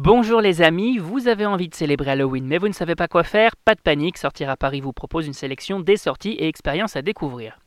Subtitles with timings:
[0.00, 3.24] Bonjour les amis, vous avez envie de célébrer Halloween mais vous ne savez pas quoi
[3.24, 6.94] faire Pas de panique, Sortir à Paris vous propose une sélection des sorties et expériences
[6.94, 7.58] à découvrir.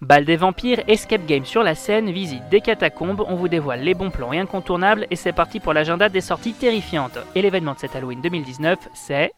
[0.00, 3.92] Bal des vampires, escape game sur la scène, visite des catacombes, on vous dévoile les
[3.92, 7.18] bons plans et incontournables et c'est parti pour l'agenda des sorties terrifiantes.
[7.34, 9.30] Et l'événement de cet Halloween 2019, c'est...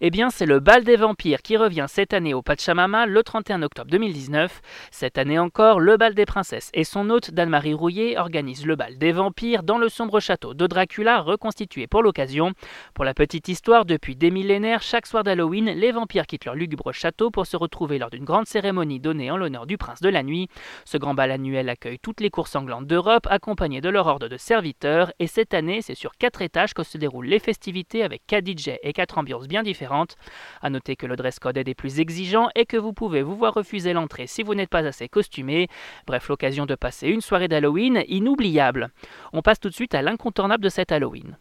[0.00, 3.62] Eh bien, c'est le bal des vampires qui revient cette année au Pachamama le 31
[3.62, 4.60] octobre 2019.
[4.90, 8.98] Cette année encore, le bal des princesses et son hôte Dan-Marie Rouillet organisent le bal
[8.98, 12.52] des vampires dans le sombre château de Dracula reconstitué pour l'occasion.
[12.92, 16.92] Pour la petite histoire, depuis des millénaires, chaque soir d'Halloween, les vampires quittent leur lugubre
[16.92, 20.24] château pour se retrouver lors d'une grande cérémonie donnée en l'honneur du prince de la
[20.24, 20.48] nuit.
[20.84, 24.38] Ce grand bal annuel accueille toutes les cours sanglantes d'Europe accompagnées de leur ordre de
[24.38, 28.44] serviteurs et cette année, c'est sur quatre étages que se déroulent les festivités avec 4
[28.44, 32.00] DJ et quatre ambiances bien différentes a noter que le dress code est des plus
[32.00, 35.68] exigeants et que vous pouvez vous voir refuser l'entrée si vous n'êtes pas assez costumé.
[36.06, 38.90] Bref, l'occasion de passer une soirée d'Halloween inoubliable.
[39.32, 41.36] On passe tout de suite à l'incontournable de cet Halloween.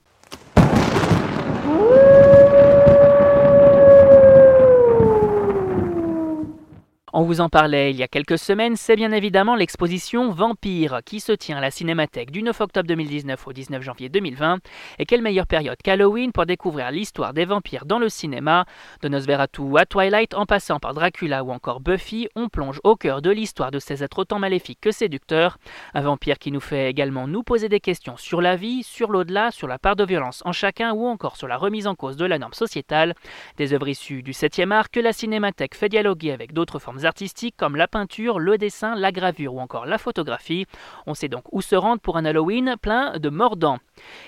[7.23, 11.21] On vous en parlait il y a quelques semaines, c'est bien évidemment l'exposition Vampire qui
[11.21, 14.59] se tient à la Cinémathèque du 9 octobre 2019 au 19 janvier 2020.
[14.99, 18.65] Et quelle meilleure période qu'Halloween pour découvrir l'histoire des vampires dans le cinéma.
[19.01, 23.21] De Nosferatu à Twilight, en passant par Dracula ou encore Buffy, on plonge au cœur
[23.21, 25.59] de l'histoire de ces êtres autant maléfiques que séducteurs.
[25.93, 29.51] Un vampire qui nous fait également nous poser des questions sur la vie, sur l'au-delà,
[29.51, 32.25] sur la part de violence en chacun ou encore sur la remise en cause de
[32.25, 33.15] la norme sociétale.
[33.55, 37.12] Des œuvres issues du 7e art que la Cinémathèque fait dialoguer avec d'autres formes artistiques
[37.57, 40.65] comme la peinture, le dessin, la gravure ou encore la photographie.
[41.05, 43.79] On sait donc où se rendre pour un Halloween plein de mordants.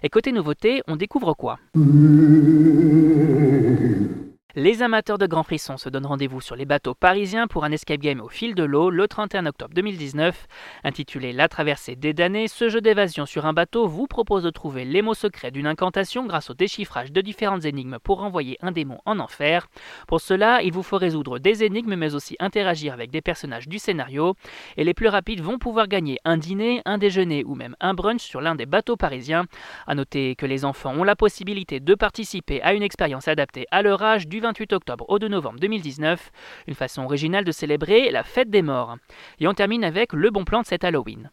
[0.04, 1.60] Et côté nouveauté, on découvre quoi?
[4.56, 8.00] les amateurs de grands frissons se donnent rendez-vous sur les bateaux parisiens pour un escape
[8.00, 10.48] game au fil de l'eau le 31 octobre 2019.
[10.86, 14.86] Intitulé La traversée des damnés, ce jeu d'évasion sur un bateau vous propose de trouver
[14.86, 19.00] les mots secrets d'une incantation grâce au déchiffrage de différentes énigmes pour renvoyer un démon
[19.06, 19.68] en enfer.
[20.08, 23.78] Pour cela, il vous faut résoudre des énigmes mais aussi interagir avec des personnages du
[23.78, 24.36] scénario.
[24.78, 28.22] Et les plus rapides vont pouvoir gagner un dîner, un déjeuner ou même un brunch
[28.22, 29.48] sur l'un des bateaux parisiens.
[29.86, 33.82] A noter que les enfants ont la possibilité de participer à une expérience adaptée à
[33.82, 36.32] leur âge du 28 octobre au 2 novembre 2019,
[36.68, 38.98] une façon originale de célébrer la fête des morts.
[39.40, 41.32] Et on termine avec le bon plan de cet Halloween.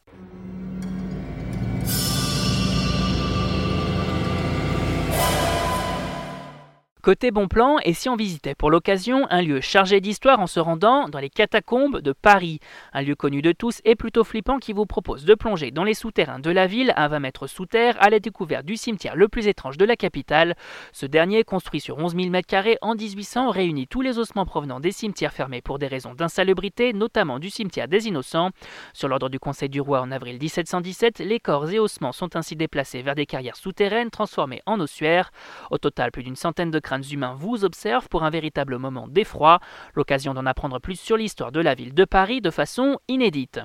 [7.02, 10.60] Côté bon plan, et si on visitait pour l'occasion un lieu chargé d'histoire en se
[10.60, 12.60] rendant dans les catacombes de Paris,
[12.92, 15.94] un lieu connu de tous et plutôt flippant qui vous propose de plonger dans les
[15.94, 19.26] souterrains de la ville à 20 mètres sous terre à la découverte du cimetière le
[19.26, 20.54] plus étrange de la capitale.
[20.92, 24.92] Ce dernier, construit sur 11 000 m2 en 1800, réunit tous les ossements provenant des
[24.92, 28.50] cimetières fermés pour des raisons d'insalubrité, notamment du cimetière des Innocents.
[28.92, 32.54] Sur l'ordre du Conseil du Roi en avril 1717, les corps et ossements sont ainsi
[32.54, 35.32] déplacés vers des carrières souterraines transformées en ossuaires.
[35.72, 39.60] Au total, plus d'une centaine de humains vous observent pour un véritable moment d'effroi,
[39.94, 43.60] l'occasion d'en apprendre plus sur l'histoire de la ville de Paris de façon inédite.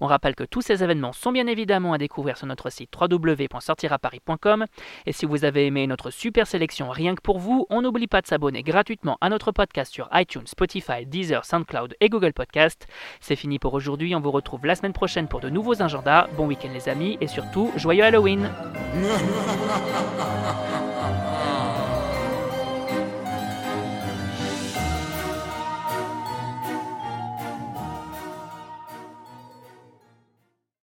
[0.00, 4.66] On rappelle que tous ces événements sont bien évidemment à découvrir sur notre site www.sortiraparis.com
[5.06, 8.20] et si vous avez aimé notre super sélection rien que pour vous, on n'oublie pas
[8.20, 12.86] de s'abonner gratuitement à notre podcast sur iTunes, Spotify, Deezer, SoundCloud et Google Podcast.
[13.20, 16.28] C'est fini pour aujourd'hui, on vous retrouve la semaine prochaine pour de nouveaux agendas.
[16.36, 18.50] Bon week-end les amis et surtout joyeux Halloween